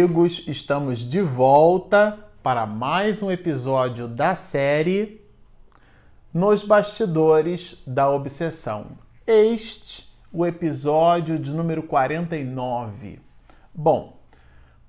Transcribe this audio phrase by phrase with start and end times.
[0.00, 5.20] amigos, estamos de volta para mais um episódio da série
[6.32, 8.92] Nos Bastidores da Obsessão.
[9.26, 13.20] Este, o episódio de número 49.
[13.74, 14.16] Bom,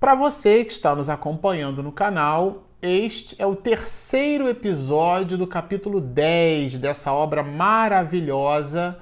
[0.00, 6.00] para você que está nos acompanhando no canal, este é o terceiro episódio do capítulo
[6.00, 8.98] 10 dessa obra maravilhosa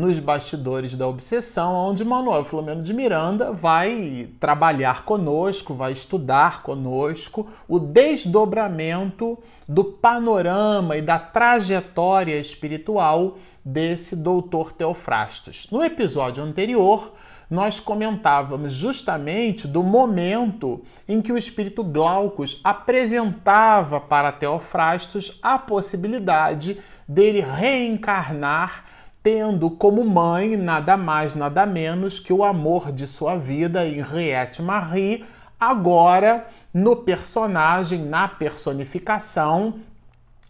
[0.00, 7.46] nos bastidores da obsessão, onde Manuel Filomeno de Miranda vai trabalhar conosco, vai estudar conosco
[7.68, 15.66] o desdobramento do panorama e da trajetória espiritual desse doutor Teofrastos.
[15.70, 17.12] No episódio anterior,
[17.50, 26.78] nós comentávamos justamente do momento em que o espírito Glaucus apresentava para Teofrastos a possibilidade
[27.06, 28.84] dele reencarnar
[29.22, 35.24] tendo como mãe nada mais, nada menos que o amor de sua vida, Henriette Marie,
[35.58, 39.74] agora no personagem, na personificação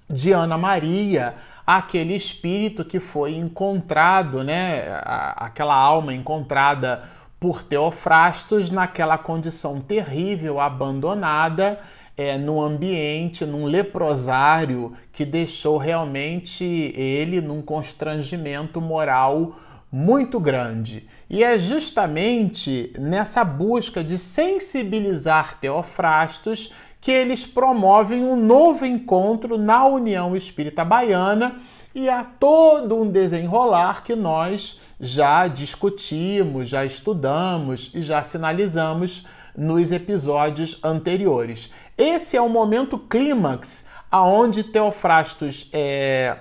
[0.08, 1.34] de Ana Maria,
[1.66, 5.00] aquele espírito que foi encontrado, né,
[5.36, 7.02] aquela alma encontrada
[7.38, 11.80] por Teofrastos naquela condição terrível, abandonada,
[12.20, 16.62] é, num ambiente, num leprosário que deixou realmente
[16.94, 19.56] ele num constrangimento moral
[19.90, 21.08] muito grande.
[21.30, 29.86] E é justamente nessa busca de sensibilizar Teofrastos que eles promovem um novo encontro na
[29.86, 31.58] União Espírita Baiana
[31.94, 39.24] e há todo um desenrolar que nós já discutimos, já estudamos e já sinalizamos
[39.56, 41.70] nos episódios anteriores.
[42.00, 46.34] Esse é o momento clímax aonde Teofrastos é,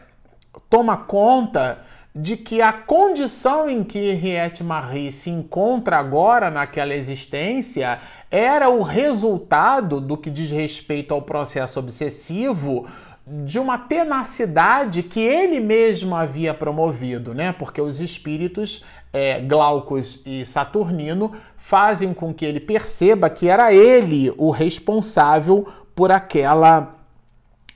[0.70, 1.84] toma conta
[2.16, 8.00] de que a condição em que Henriette Marie se encontra agora naquela existência
[8.32, 12.88] era o resultado do que diz respeito ao processo obsessivo
[13.26, 17.52] de uma tenacidade que ele mesmo havia promovido, né?
[17.52, 24.34] Porque os espíritos é, Glaucus e Saturnino fazem com que ele perceba que era ele
[24.38, 26.96] o responsável por aquela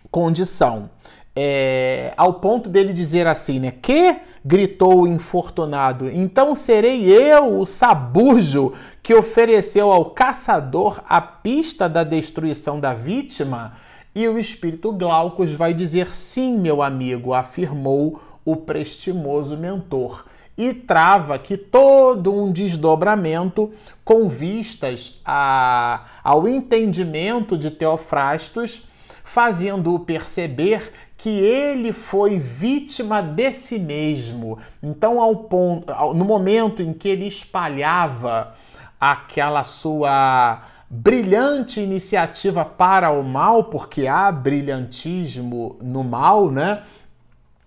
[0.09, 0.90] condição.
[1.36, 3.72] É, ao ponto dele dizer assim, né?
[3.72, 11.88] Que gritou o infortunado, então serei eu o sabujo que ofereceu ao caçador a pista
[11.88, 13.74] da destruição da vítima?
[14.16, 20.25] E o espírito Glaucus vai dizer sim, meu amigo, afirmou o prestimoso mentor
[20.56, 23.72] e trava aqui todo um desdobramento
[24.06, 28.84] com vistas a, ao entendimento de Teofrastos,
[29.23, 34.59] fazendo-o perceber que ele foi vítima de si mesmo.
[34.81, 38.53] Então, ao ponto, no momento em que ele espalhava
[39.00, 40.62] aquela sua
[40.96, 46.84] brilhante iniciativa para o mal, porque há brilhantismo no mal, né?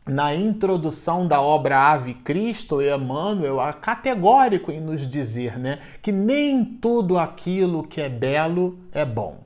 [0.09, 6.65] na introdução da obra Ave Cristo, Emmanuel é categórico em nos dizer né, que nem
[6.65, 9.41] tudo aquilo que é belo é bom.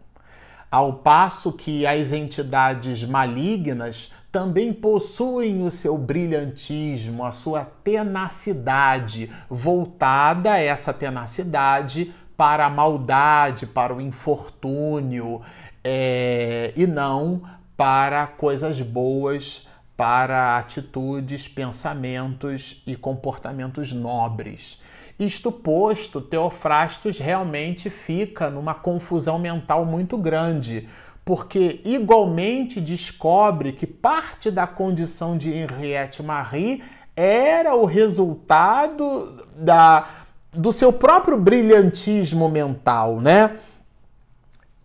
[0.70, 10.58] Ao passo que as entidades malignas também possuem o seu brilhantismo, a sua tenacidade, voltada
[10.58, 15.42] essa tenacidade para a maldade, para o infortúnio,
[15.84, 17.42] é, e não
[17.76, 24.80] para coisas boas para atitudes, pensamentos e comportamentos nobres.
[25.18, 30.88] Isto posto, Teofrastos realmente fica numa confusão mental muito grande,
[31.22, 36.82] porque igualmente descobre que parte da condição de Henriette Marie
[37.14, 40.08] era o resultado da,
[40.52, 43.58] do seu próprio brilhantismo mental, né?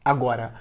[0.03, 0.53] Agora,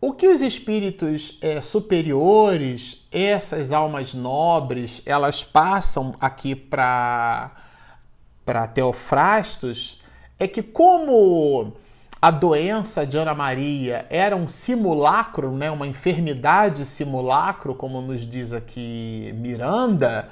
[0.00, 7.50] o que os espíritos é, superiores, essas almas nobres, elas passam aqui para
[8.72, 10.00] Teofrastos
[10.38, 11.74] é que, como
[12.22, 18.52] a doença de Ana Maria era um simulacro, né, uma enfermidade simulacro, como nos diz
[18.52, 20.28] aqui Miranda,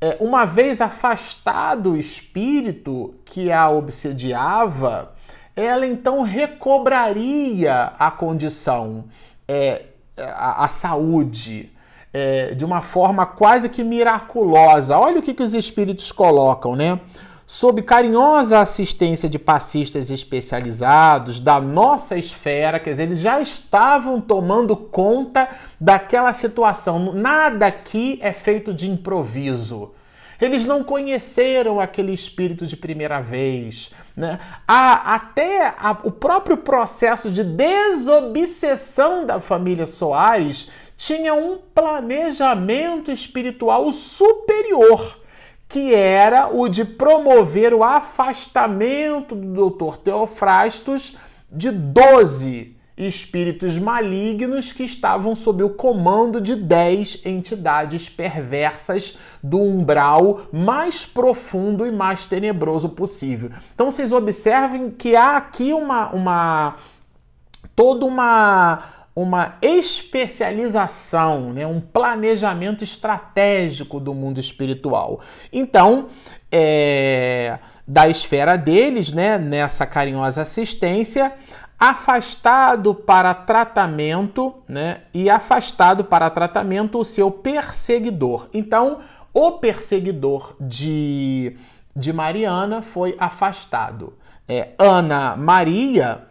[0.00, 5.12] é, uma vez afastado o espírito que a obsediava,
[5.54, 9.04] ela então recobraria a condição,
[9.46, 9.84] é,
[10.16, 11.70] a, a, saúde,
[12.12, 14.98] é, de uma forma quase que miraculosa.
[14.98, 16.98] Olha o que, que os espíritos colocam, né?
[17.52, 24.76] Sob carinhosa assistência de passistas especializados da nossa esfera, quer dizer, eles já estavam tomando
[24.76, 25.48] conta
[25.80, 27.12] daquela situação.
[27.12, 29.90] Nada aqui é feito de improviso.
[30.40, 33.90] Eles não conheceram aquele espírito de primeira vez.
[34.16, 34.38] Né?
[34.66, 43.90] Há até a, o próprio processo de desobsessão da família Soares tinha um planejamento espiritual
[43.90, 45.19] superior,
[45.70, 49.98] que era o de promover o afastamento do Dr.
[49.98, 51.16] Teofrastos
[51.48, 60.42] de 12 espíritos malignos que estavam sob o comando de dez entidades perversas do umbral
[60.52, 63.50] mais profundo e mais tenebroso possível.
[63.72, 66.74] Então vocês observem que há aqui uma, uma
[67.76, 75.20] toda uma uma especialização, né, um planejamento estratégico do mundo espiritual.
[75.52, 76.06] Então,
[76.50, 81.32] é, da esfera deles, né, nessa carinhosa assistência,
[81.80, 85.00] afastado para tratamento, né?
[85.14, 88.48] E afastado para tratamento o seu perseguidor.
[88.52, 88.98] Então,
[89.32, 91.56] o perseguidor de,
[91.96, 94.12] de Mariana foi afastado.
[94.46, 96.26] É, Ana Maria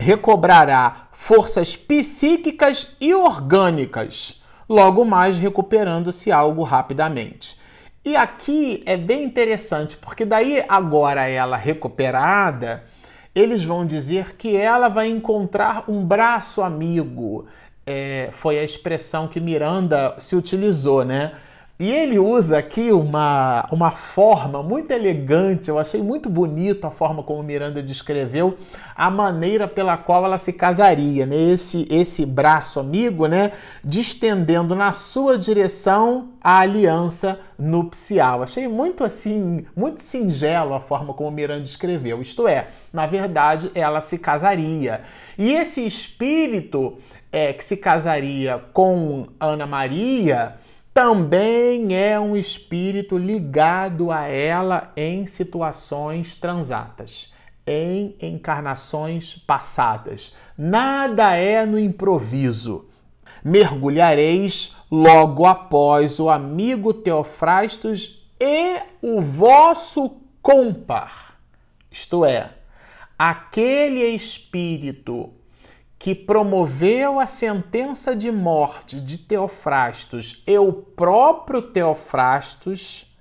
[0.00, 7.60] recobrará forças psíquicas e orgânicas, logo mais recuperando-se algo rapidamente.
[8.02, 12.82] E aqui é bem interessante, porque daí agora ela recuperada,
[13.34, 17.46] eles vão dizer que ela vai encontrar um braço amigo.
[17.86, 21.32] É, foi a expressão que Miranda se utilizou, né?
[21.80, 27.22] E ele usa aqui uma, uma forma muito elegante, eu achei muito bonito a forma
[27.22, 28.58] como Miranda descreveu
[28.94, 31.34] a maneira pela qual ela se casaria, né?
[31.34, 33.52] Esse, esse braço amigo, né?
[33.82, 38.42] Distendendo na sua direção a aliança nupcial.
[38.42, 42.20] Achei muito assim, muito singelo a forma como Miranda descreveu.
[42.20, 45.00] Isto é, na verdade, ela se casaria.
[45.38, 46.98] E esse espírito
[47.32, 50.56] é, que se casaria com Ana Maria
[51.02, 57.32] também é um espírito ligado a ela em situações transatas,
[57.66, 60.34] em encarnações passadas.
[60.58, 62.90] Nada é no improviso.
[63.42, 71.40] Mergulhareis logo após o amigo Teofrastos e o vosso compar,
[71.90, 72.50] isto é,
[73.18, 75.32] aquele espírito
[76.00, 83.14] que promoveu a sentença de morte de Teofrastos e o próprio Teofrastos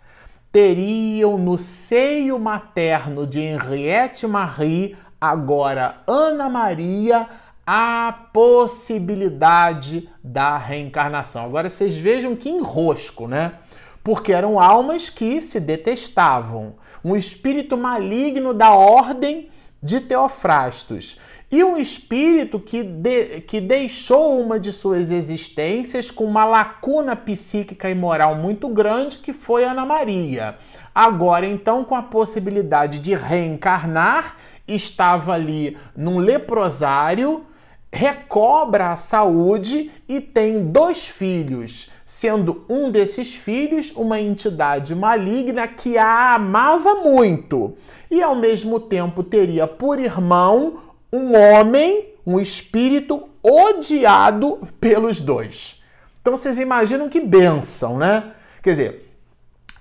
[0.50, 7.28] teriam no seio materno de Henriette Marie, agora Ana Maria,
[7.68, 11.44] a possibilidade da reencarnação.
[11.44, 13.56] Agora vocês vejam que enrosco, né?
[14.02, 16.76] Porque eram almas que se detestavam.
[17.04, 19.50] Um espírito maligno da ordem
[19.82, 21.18] de Teofrastos
[21.52, 27.90] e um espírito que, de, que deixou uma de suas existências com uma lacuna psíquica
[27.90, 30.58] e moral muito grande, que foi Ana Maria.
[30.94, 34.36] Agora, então, com a possibilidade de reencarnar,
[34.68, 37.46] estava ali num leprosário,
[37.92, 45.96] recobra a saúde e tem dois filhos, sendo um desses filhos uma entidade maligna que
[45.96, 47.76] a amava muito
[48.10, 50.80] e ao mesmo tempo teria por irmão
[51.14, 55.84] um homem, um espírito odiado pelos dois.
[56.20, 58.32] Então vocês imaginam que benção, né?
[58.64, 59.14] Quer dizer,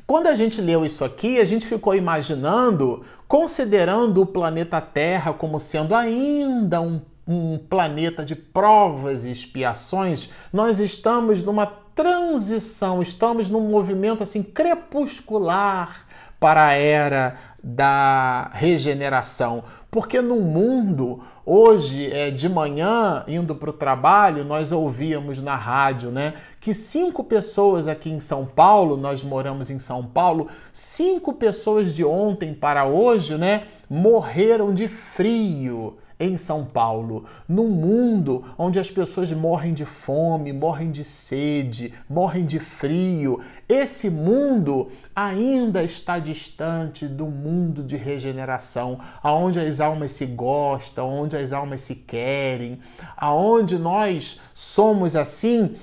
[0.07, 5.59] quando a gente leu isso aqui, a gente ficou imaginando, considerando o planeta Terra como
[5.59, 13.69] sendo ainda um, um planeta de provas e expiações, nós estamos numa transição, estamos num
[13.69, 16.07] movimento assim crepuscular
[16.41, 19.65] para a era da regeneração.
[19.91, 26.11] Porque no mundo, hoje, é, de manhã, indo para o trabalho, nós ouvíamos na rádio
[26.11, 31.95] né, que cinco pessoas aqui em São Paulo, nós moramos em São Paulo, cinco pessoas
[31.95, 38.91] de ontem para hoje né, morreram de frio em São Paulo, num mundo onde as
[38.91, 43.41] pessoas morrem de fome, morrem de sede, morrem de frio.
[43.69, 51.37] Esse mundo ainda está distante do mundo de regeneração, aonde as almas se gostam, onde
[51.37, 52.81] as almas se querem,
[53.17, 55.77] aonde nós somos assim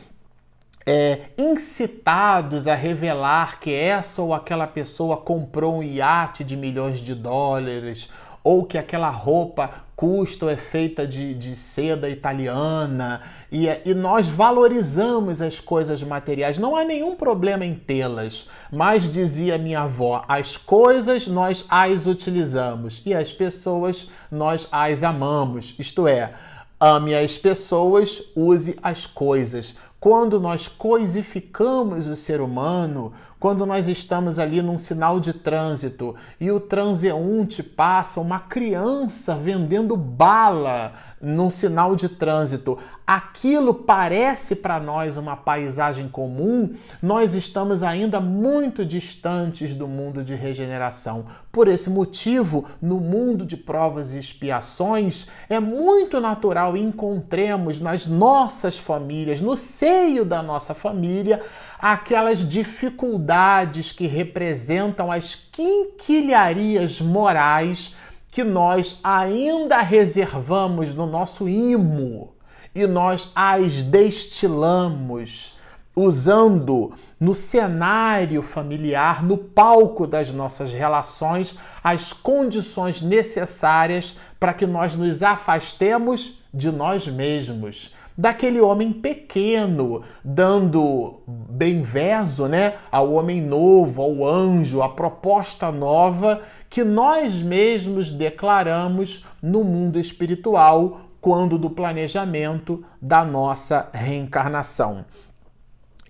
[0.85, 7.15] é, incitados a revelar que essa ou aquela pessoa comprou um iate de milhões de
[7.15, 8.09] dólares
[8.45, 13.21] ou que aquela roupa custa ou é feita de, de seda italiana
[13.51, 16.59] e, e nós valorizamos as coisas materiais.
[16.59, 23.01] Não há nenhum problema em tê-las, mas dizia minha avó: as coisas nós as utilizamos
[23.03, 25.73] e as pessoas nós as amamos.
[25.79, 26.31] Isto é,
[26.79, 29.75] ame as pessoas, use as coisas.
[29.99, 33.11] quando nós coisificamos o ser humano,
[33.45, 39.95] quando nós estamos ali num sinal de trânsito e o transeunte passa uma criança vendendo
[39.95, 48.19] bala num sinal de trânsito, aquilo parece para nós uma paisagem comum, nós estamos ainda
[48.19, 51.25] muito distantes do mundo de regeneração.
[51.51, 58.77] Por esse motivo, no mundo de provas e expiações, é muito natural encontremos nas nossas
[58.77, 61.41] famílias, no seio da nossa família,
[61.79, 67.96] aquelas dificuldades que representam as quinquilharias morais
[68.32, 72.36] que nós ainda reservamos no nosso imo
[72.74, 75.55] e nós as destilamos
[75.96, 84.96] usando no cenário familiar, no palco das nossas relações, as condições necessárias para que nós
[84.96, 94.25] nos afastemos de nós mesmos, daquele homem pequeno, dando bem-veso né, ao homem novo, ao
[94.25, 103.25] anjo, à proposta nova que nós mesmos declaramos no mundo espiritual quando do planejamento da
[103.25, 105.05] nossa reencarnação.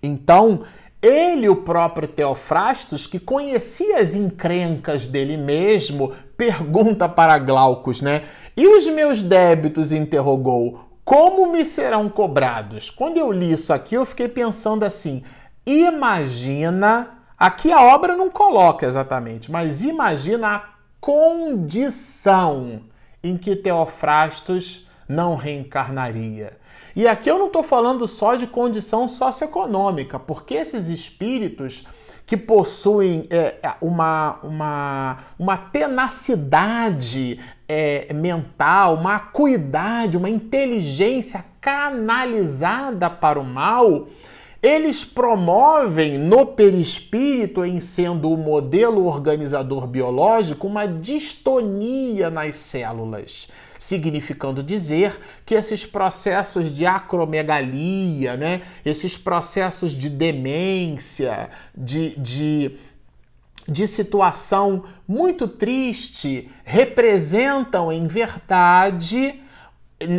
[0.02, 0.62] Então,
[1.02, 8.24] ele, o próprio Teofrastos, que conhecia as encrencas dele mesmo, pergunta para Glaucus, né?
[8.58, 9.92] E os meus débitos?
[9.92, 12.90] interrogou como me serão cobrados?
[12.90, 15.24] Quando eu li isso aqui, eu fiquei pensando assim:
[15.66, 17.12] imagina.
[17.38, 20.64] Aqui a obra não coloca exatamente, mas imagina a
[21.02, 22.84] condição
[23.22, 26.58] em que Teofrastos não reencarnaria.
[26.96, 31.86] E aqui eu não estou falando só de condição socioeconômica, porque esses espíritos
[32.26, 43.10] que possuem é, é, uma, uma, uma tenacidade é, mental, uma acuidade, uma inteligência canalizada
[43.10, 44.08] para o mal,
[44.62, 54.64] eles promovem no perispírito, em sendo o modelo organizador biológico, uma distonia nas células significando
[54.64, 62.78] dizer que esses processos de acromegalia, né, esses processos de demência, de, de,
[63.68, 69.42] de situação muito triste, representam em verdade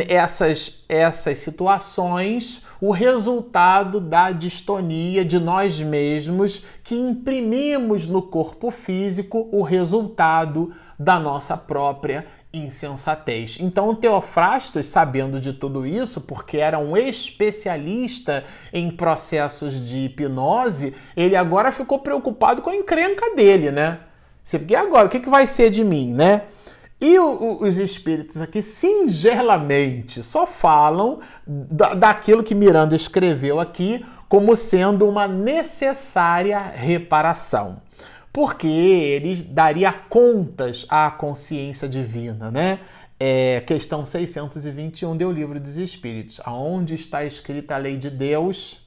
[0.07, 9.47] essas, essas situações o resultado da distonia de nós mesmos que imprimimos no corpo físico
[9.51, 12.25] o resultado da nossa própria
[12.57, 13.57] insensatez.
[13.59, 21.35] Então, Teofrastos, sabendo de tudo isso, porque era um especialista em processos de hipnose, ele
[21.35, 23.99] agora ficou preocupado com a encrenca dele, né?
[24.49, 26.43] Porque agora, o que, vai ser de mim, né?
[26.99, 34.55] E o, os espíritos aqui, singelamente, só falam da, daquilo que Miranda escreveu aqui como
[34.55, 37.81] sendo uma necessária reparação
[38.31, 42.79] porque ele daria contas à consciência divina, né?
[43.19, 48.79] É, questão 621 do Livro dos Espíritos, aonde está escrita a lei de Deus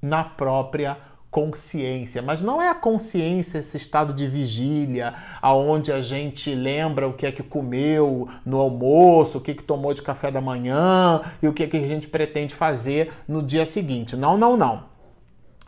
[0.00, 0.96] na própria
[1.34, 7.12] consciência, mas não é a consciência esse estado de vigília, aonde a gente lembra o
[7.12, 11.20] que é que comeu no almoço, o que é que tomou de café da manhã
[11.42, 14.14] e o que é que a gente pretende fazer no dia seguinte.
[14.14, 14.93] Não, não, não.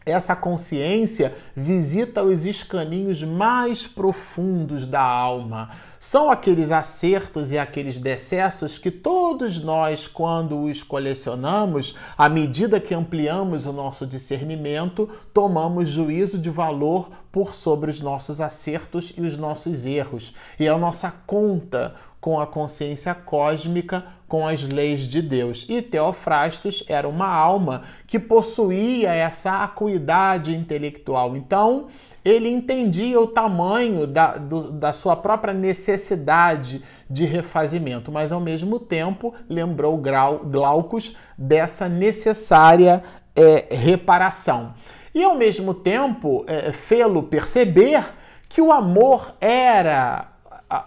[0.06, 5.70] Essa consciência visita os escaninhos mais profundos da alma.
[5.98, 12.94] São aqueles acertos e aqueles decessos que todos nós, quando os colecionamos, à medida que
[12.94, 19.36] ampliamos o nosso discernimento, tomamos juízo de valor por sobre os nossos acertos e os
[19.36, 20.32] nossos erros.
[20.60, 25.66] E a nossa conta com a consciência cósmica com as leis de Deus.
[25.68, 31.36] E Teofrastos era uma alma que possuía essa acuidade intelectual.
[31.36, 31.86] Então,
[32.24, 38.80] ele entendia o tamanho da, do, da sua própria necessidade de refazimento, mas ao mesmo
[38.80, 43.02] tempo lembrou Glaucus dessa necessária
[43.34, 44.74] é, reparação.
[45.14, 48.04] E ao mesmo tempo é, fê-lo perceber
[48.48, 50.35] que o amor era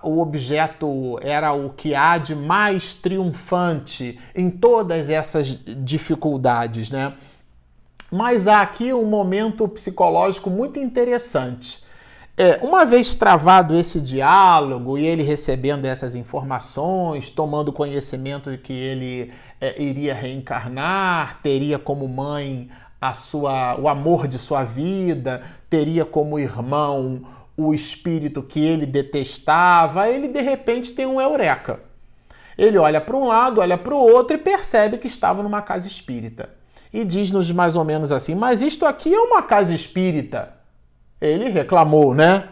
[0.04, 7.14] o objeto era o que há de mais triunfante em todas essas dificuldades, né?
[8.12, 11.84] Mas há aqui um momento psicológico muito interessante.
[12.36, 18.74] É, uma vez travado esse diálogo e ele recebendo essas informações, tomando conhecimento de que
[18.74, 22.70] ele é, iria reencarnar, teria como mãe
[23.00, 27.22] a sua, o amor de sua vida, teria como irmão
[27.60, 31.82] o espírito que ele detestava, ele de repente tem um eureka.
[32.58, 35.88] Ele olha para um lado, olha para o outro e percebe que estava numa casa
[35.88, 36.50] espírita.
[36.92, 40.54] e diz-nos mais ou menos assim: Mas isto aqui é uma casa espírita.
[41.22, 42.48] Ele reclamou, né?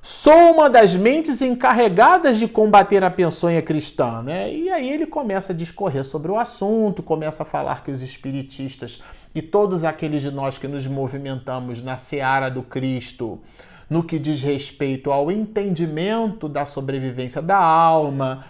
[0.00, 4.52] Sou uma das mentes encarregadas de combater a peçonha cristã, né?
[4.52, 9.00] E aí ele começa a discorrer sobre o assunto, começa a falar que os espiritistas
[9.34, 13.40] e todos aqueles de nós que nos movimentamos na seara do Cristo,
[13.92, 18.42] no que diz respeito ao entendimento da sobrevivência da alma,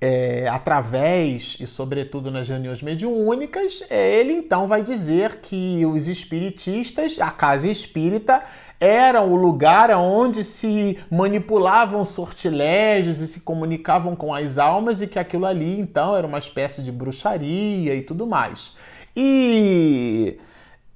[0.00, 7.30] é, através e sobretudo nas reuniões mediúnicas, ele então vai dizer que os espiritistas, a
[7.30, 8.42] casa espírita,
[8.80, 15.18] era o lugar onde se manipulavam sortilégios e se comunicavam com as almas e que
[15.18, 18.74] aquilo ali então era uma espécie de bruxaria e tudo mais.
[19.14, 20.38] E,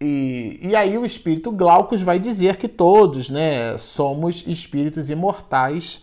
[0.00, 6.02] e, e aí o espírito Glaucus vai dizer que todos né, somos espíritos imortais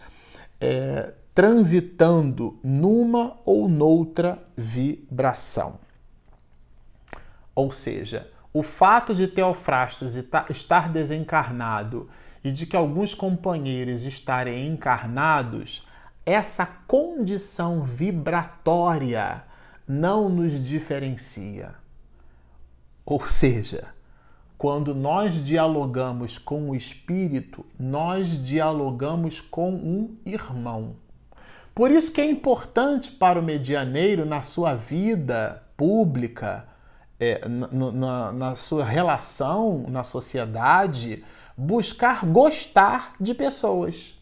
[0.60, 5.80] é, transitando numa ou noutra vibração.
[7.54, 12.10] Ou seja, o fato de Teofrastos estar desencarnado
[12.44, 15.88] e de que alguns companheiros estarem encarnados,
[16.26, 19.44] essa condição vibratória
[19.88, 21.83] não nos diferencia.
[23.06, 23.88] Ou seja,
[24.58, 30.96] quando nós dialogamos com o espírito, nós dialogamos com um irmão.
[31.76, 36.66] Por isso que é importante para o medianeiro na sua vida pública,
[37.20, 41.24] é, na, na sua relação na sociedade,
[41.58, 44.18] buscar gostar de pessoas.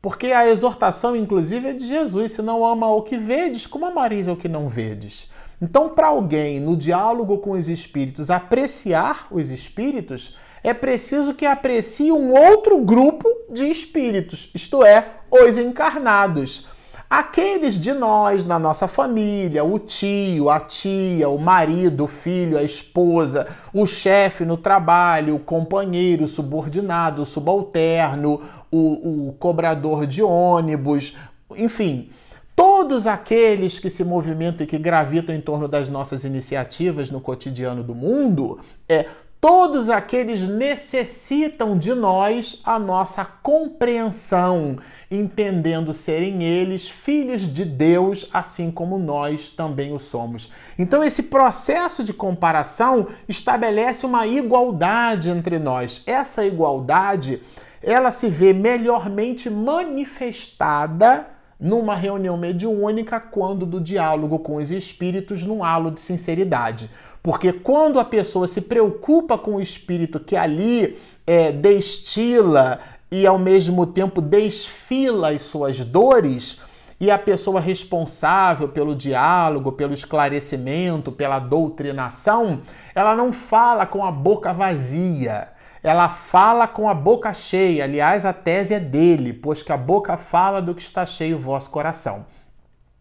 [0.00, 4.28] Porque a exortação, inclusive, é de Jesus: se não ama o que vedes, como amareis
[4.28, 5.30] o que não vedes?
[5.60, 12.12] Então, para alguém, no diálogo com os espíritos, apreciar os espíritos, é preciso que aprecie
[12.12, 16.66] um outro grupo de espíritos, isto é, os encarnados.
[17.10, 22.62] Aqueles de nós, na nossa família, o tio, a tia, o marido, o filho, a
[22.62, 30.22] esposa, o chefe no trabalho, o companheiro, o subordinado, o subalterno, o, o cobrador de
[30.22, 31.16] ônibus,
[31.56, 32.10] enfim,
[32.58, 37.84] todos aqueles que se movimentam e que gravitam em torno das nossas iniciativas no cotidiano
[37.84, 39.06] do mundo, é
[39.40, 48.68] Todos aqueles necessitam de nós a nossa compreensão, entendendo serem eles filhos de Deus, assim
[48.68, 50.50] como nós também o somos.
[50.76, 56.02] Então, esse processo de comparação estabelece uma igualdade entre nós.
[56.04, 57.40] Essa igualdade,
[57.80, 65.64] ela se vê melhormente manifestada numa reunião mediúnica quando do diálogo com os espíritos num
[65.64, 66.90] halo de sinceridade.
[67.22, 72.78] Porque quando a pessoa se preocupa com o espírito que ali é, destila
[73.10, 76.60] e ao mesmo tempo desfila as suas dores,
[77.00, 84.10] e a pessoa responsável pelo diálogo, pelo esclarecimento, pela doutrinação, ela não fala com a
[84.10, 85.48] boca vazia
[85.82, 87.84] ela fala com a boca cheia.
[87.84, 91.40] Aliás, a tese é dele, pois que a boca fala do que está cheio o
[91.40, 92.26] vosso coração.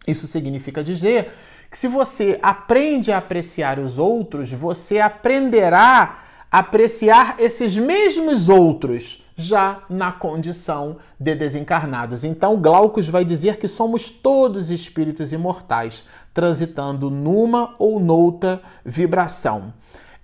[0.07, 1.31] Isso significa dizer
[1.69, 9.23] que se você aprende a apreciar os outros, você aprenderá a apreciar esses mesmos outros
[9.35, 12.23] já na condição de desencarnados.
[12.23, 19.73] Então, Glaucus vai dizer que somos todos espíritos imortais, transitando numa ou noutra vibração.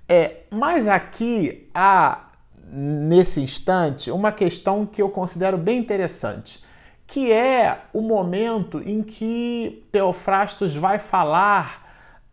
[0.07, 2.32] É, mas aqui a
[2.75, 6.63] nesse instante uma questão que eu considero bem interessante,
[7.05, 11.83] que é o momento em que Teofrastos vai falar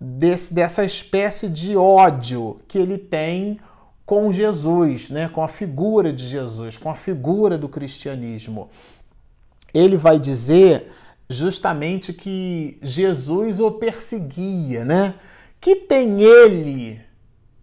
[0.01, 3.61] desse, dessa espécie de ódio que ele tem
[4.07, 8.71] com Jesus, né, com a figura de Jesus, com a figura do cristianismo.
[9.75, 10.91] Ele vai dizer
[11.29, 15.15] justamente que Jesus o perseguia, né?
[15.61, 17.01] Que tem ele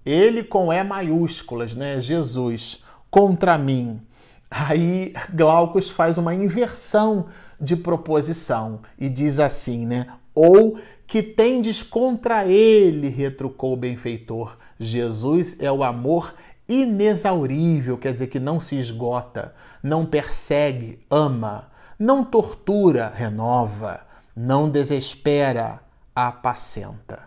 [0.07, 1.99] ele com E maiúsculas, né?
[1.99, 4.01] Jesus, contra mim.
[4.49, 7.25] Aí Glaucus faz uma inversão
[7.59, 10.07] de proposição e diz assim, né?
[10.33, 14.57] Ou que tendes contra ele, retrucou o benfeitor.
[14.79, 16.33] Jesus é o amor
[16.69, 24.01] inexaurível, quer dizer que não se esgota, não persegue, ama, não tortura, renova,
[24.35, 25.81] não desespera,
[26.15, 27.26] apacenta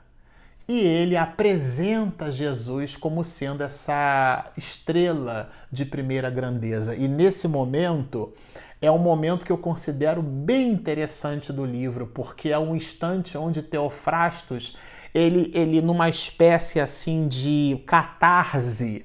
[0.70, 6.94] e ele apresenta Jesus como sendo essa estrela de primeira grandeza.
[6.94, 8.32] E nesse momento
[8.80, 13.62] é um momento que eu considero bem interessante do livro, porque é um instante onde
[13.62, 14.76] Teofrastos,
[15.12, 19.04] ele, ele numa espécie assim de catarse,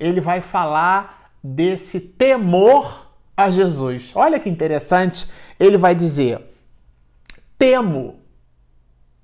[0.00, 4.10] ele vai falar desse temor a Jesus.
[4.16, 5.28] Olha que interessante,
[5.60, 6.44] ele vai dizer:
[7.56, 8.17] temo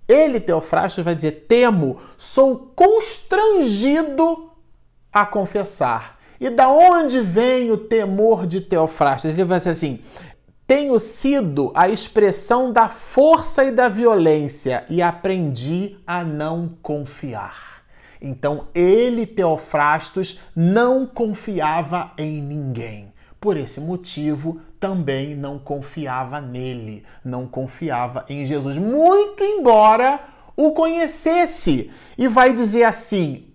[0.08, 4.50] ele, Teofrastos, vai dizer: temo, sou constrangido
[5.12, 6.18] a confessar.
[6.40, 9.32] E da onde vem o temor de Teofrastos?
[9.32, 10.00] Ele vai dizer assim:
[10.66, 17.84] tenho sido a expressão da força e da violência e aprendi a não confiar.
[18.20, 23.12] Então ele, Teofrastos, não confiava em ninguém.
[23.38, 30.20] Por esse motivo, também não confiava nele, não confiava em Jesus, muito embora
[30.54, 31.90] o conhecesse.
[32.18, 33.46] E vai dizer assim,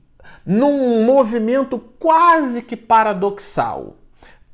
[0.44, 3.98] num movimento quase que paradoxal: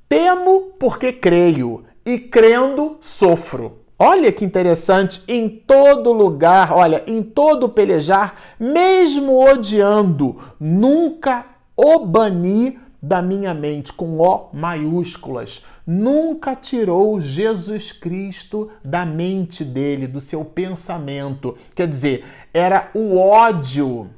[0.09, 3.79] Temo porque creio, e crendo sofro.
[3.97, 11.45] Olha que interessante, em todo lugar, olha, em todo pelejar, mesmo odiando, nunca
[11.77, 15.63] o bani da minha mente, com O maiúsculas.
[15.85, 21.55] Nunca tirou Jesus Cristo da mente dele, do seu pensamento.
[21.75, 24.09] Quer dizer, era o ódio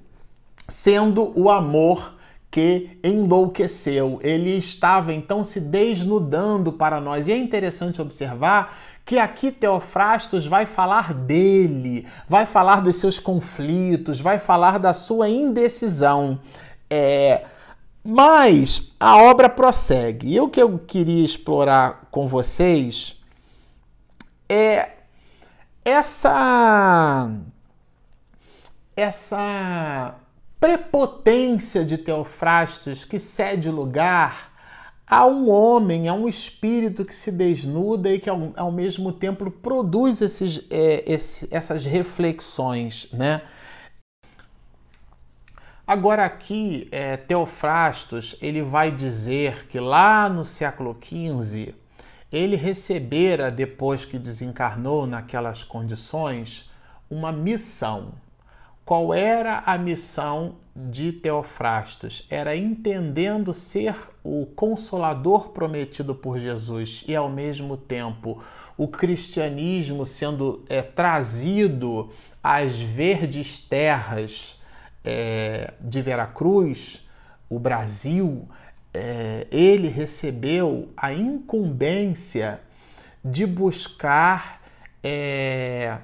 [0.69, 2.15] sendo o amor
[2.49, 4.19] que enlouqueceu.
[4.23, 7.27] Ele estava então se desnudando para nós.
[7.27, 8.73] E é interessante observar
[9.03, 15.27] que aqui Teofrastos vai falar dele, vai falar dos seus conflitos, vai falar da sua
[15.27, 16.39] indecisão.
[16.89, 17.43] É,
[18.09, 20.33] mas a obra prossegue.
[20.33, 23.21] E o que eu queria explorar com vocês
[24.47, 24.91] é
[25.83, 27.29] essa
[28.95, 30.15] essa
[30.57, 34.53] prepotência de Teofrastos que cede lugar
[35.05, 39.51] a um homem, a um espírito que se desnuda e que ao, ao mesmo tempo
[39.51, 43.41] produz esses, é, esse, essas reflexões, né?
[45.87, 51.73] Agora aqui, é, Teofrastos, ele vai dizer que lá no século XV,
[52.29, 56.69] ele recebera, depois que desencarnou naquelas condições,
[57.09, 58.15] uma missão.
[58.83, 62.27] Qual era a missão de Teofrastos?
[62.29, 68.43] Era entendendo ser o consolador prometido por Jesus e, ao mesmo tempo,
[68.77, 72.09] o cristianismo sendo é, trazido
[72.43, 74.57] às verdes terras
[75.09, 77.07] é, de Veracruz,
[77.49, 78.45] o Brasil,
[78.93, 82.59] é, ele recebeu a incumbência
[83.23, 84.61] de buscar
[85.01, 85.97] é,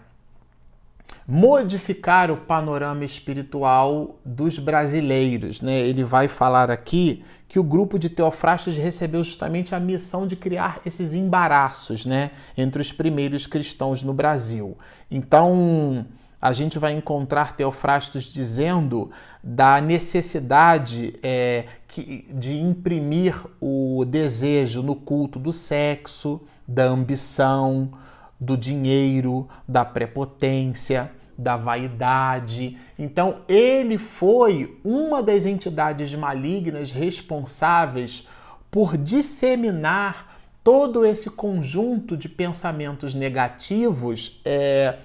[1.27, 5.61] modificar o panorama espiritual dos brasileiros.
[5.61, 5.79] Né?
[5.79, 10.79] Ele vai falar aqui que o grupo de Teofrastos recebeu justamente a missão de criar
[10.85, 12.31] esses embaraços né?
[12.57, 14.77] entre os primeiros cristãos no Brasil.
[15.11, 16.05] Então,
[16.43, 19.09] a gente vai encontrar Teofrastos dizendo
[19.41, 27.91] da necessidade é, que, de imprimir o desejo no culto do sexo, da ambição,
[28.37, 32.77] do dinheiro, da prepotência, da vaidade.
[32.99, 38.27] Então, ele foi uma das entidades malignas responsáveis
[38.69, 44.97] por disseminar todo esse conjunto de pensamentos negativos, é,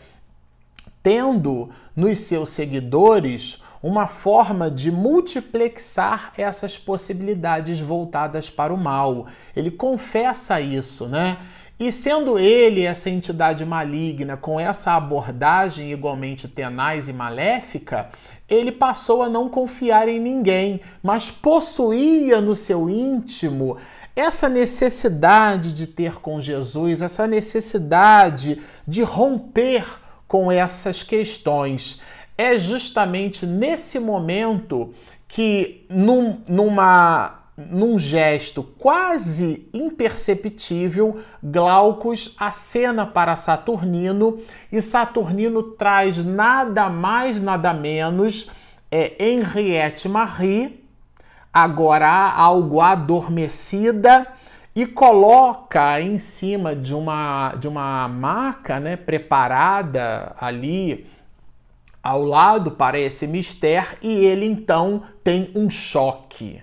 [1.02, 9.26] tendo nos seus seguidores uma forma de multiplexar essas possibilidades voltadas para o mal.
[9.54, 11.38] Ele confessa isso, né?
[11.80, 18.10] E sendo ele essa entidade maligna com essa abordagem igualmente tenaz e maléfica,
[18.48, 23.76] ele passou a não confiar em ninguém, mas possuía no seu íntimo
[24.16, 29.84] essa necessidade de ter com Jesus, essa necessidade de romper
[30.28, 32.00] com essas questões.
[32.36, 34.94] É justamente nesse momento
[35.26, 44.38] que, num, numa num gesto quase imperceptível, Glaucus acena para Saturnino
[44.70, 48.48] e Saturnino traz nada mais, nada menos
[48.92, 50.84] é, Henriette Marie,
[51.52, 54.26] agora algo adormecida,
[54.80, 61.06] e coloca em cima de uma, de uma maca né, preparada ali
[62.00, 66.62] ao lado para esse mistério, e ele então tem um choque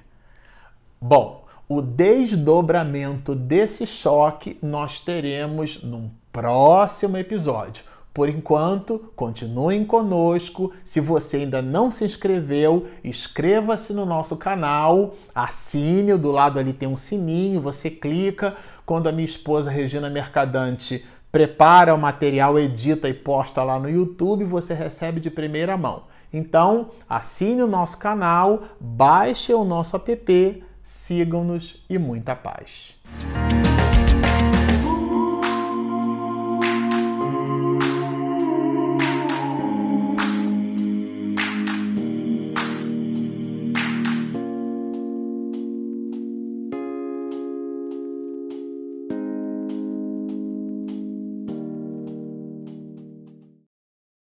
[1.08, 7.84] Bom, o desdobramento desse choque nós teremos num próximo episódio.
[8.16, 10.72] Por enquanto, continuem conosco.
[10.86, 16.88] Se você ainda não se inscreveu, inscreva-se no nosso canal, assine, do lado ali tem
[16.88, 18.56] um sininho, você clica.
[18.86, 24.46] Quando a minha esposa Regina Mercadante prepara o material, edita e posta lá no YouTube,
[24.46, 26.04] você recebe de primeira mão.
[26.32, 32.96] Então, assine o nosso canal, baixe o nosso app sigam-nos e muita paz.